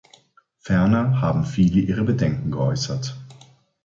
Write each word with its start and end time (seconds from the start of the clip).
Ferner 0.57 1.21
haben 1.21 1.45
viele 1.45 1.79
ihre 1.81 2.03
Bedenken 2.03 2.49
geäußert. 2.49 3.15